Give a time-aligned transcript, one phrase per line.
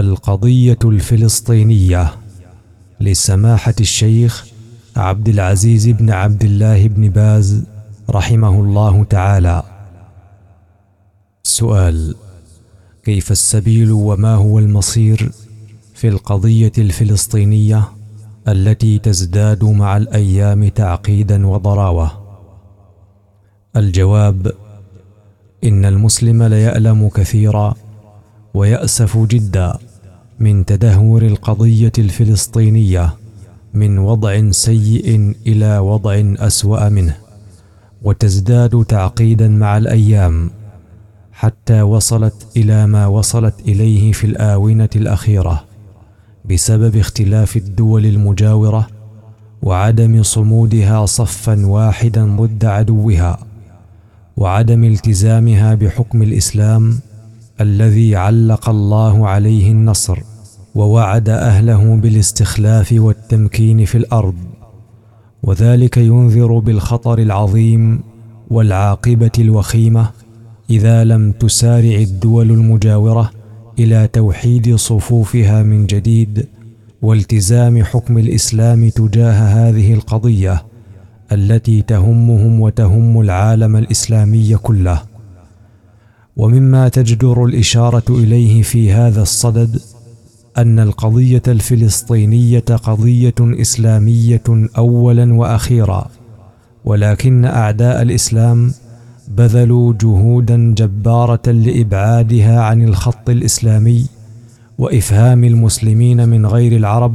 [0.00, 2.14] القضية الفلسطينية
[3.00, 4.46] لسماحة الشيخ
[4.96, 7.64] عبد العزيز بن عبد الله بن باز
[8.10, 9.62] رحمه الله تعالى.
[11.42, 12.14] سؤال
[13.04, 15.30] كيف السبيل وما هو المصير
[15.94, 17.88] في القضية الفلسطينية
[18.48, 22.10] التي تزداد مع الأيام تعقيدا وضراوة؟
[23.76, 24.52] الجواب
[25.64, 27.74] إن المسلم ليألم كثيرا
[28.54, 29.78] ويأسف جدا.
[30.40, 33.14] من تدهور القضية الفلسطينية
[33.74, 37.16] من وضع سيء إلى وضع أسوأ منه
[38.02, 40.50] وتزداد تعقيدا مع الأيام
[41.32, 45.64] حتى وصلت إلى ما وصلت إليه في الآونة الأخيرة
[46.44, 48.86] بسبب اختلاف الدول المجاورة
[49.62, 53.38] وعدم صمودها صفا واحدا ضد عدوها
[54.36, 56.98] وعدم التزامها بحكم الإسلام
[57.60, 60.18] الذي علق الله عليه النصر
[60.74, 64.34] ووعد أهله بالاستخلاف والتمكين في الأرض
[65.42, 68.00] وذلك ينذر بالخطر العظيم
[68.50, 70.10] والعاقبة الوخيمة
[70.70, 73.30] إذا لم تسارع الدول المجاورة
[73.78, 76.46] إلى توحيد صفوفها من جديد
[77.02, 80.62] والتزام حكم الإسلام تجاه هذه القضية
[81.32, 85.02] التي تهمهم وتهم العالم الإسلامي كله.
[86.36, 89.80] ومما تجدر الإشارة إليه في هذا الصدد
[90.58, 94.42] أن القضية الفلسطينية قضية إسلامية
[94.78, 96.06] اولا وأخيرا
[96.84, 98.72] ولكن أعداء الإسلام
[99.28, 104.06] بذلوا جهودا جبارة لإبعادها عن الخط الإسلامي
[104.78, 107.14] وإفهام المسلمين من غير العرب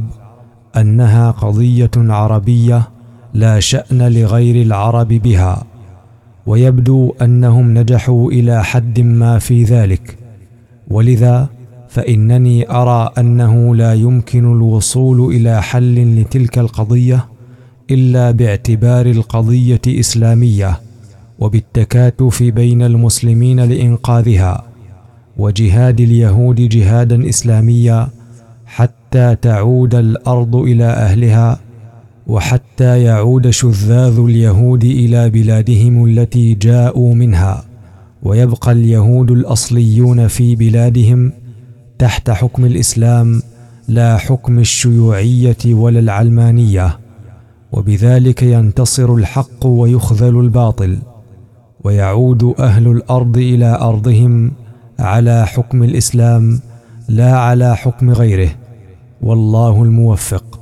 [0.76, 2.88] أنها قضية عربية
[3.34, 5.64] لا شأن لغير العرب بها.
[6.46, 10.16] ويبدو أنهم نجحوا إلى حد ما في ذلك.
[10.88, 11.48] ولذا
[11.88, 17.26] فإنني أرى أنه لا يمكن الوصول إلى حل لتلك القضية
[17.90, 20.80] إلا باعتبار القضية إسلامية
[21.38, 24.64] وبالتكاتف بين المسلمين لإنقاذها
[25.38, 28.08] وجهاد اليهود جهادا إسلاميا
[28.66, 31.60] حتى تعود الأرض إلى أهلها
[32.26, 37.64] وحتى يعود شذاذ اليهود إلى بلادهم التي جاءوا منها
[38.22, 41.32] ويبقى اليهود الأصليون في بلادهم
[41.98, 43.42] تحت حكم الإسلام
[43.88, 46.98] لا حكم الشيوعية ولا العلمانية.
[47.72, 50.98] وبذلك ينتصر الحق ويخذل الباطل
[51.84, 54.52] ويعود أهل الأرض إلى أرضهم
[54.98, 56.60] على حكم الإسلام
[57.08, 58.50] لا على حكم غيره.
[59.22, 60.61] والله الموفق.